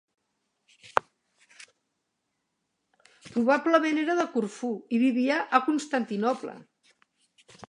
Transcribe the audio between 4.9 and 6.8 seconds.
i vivia a Constantinoble.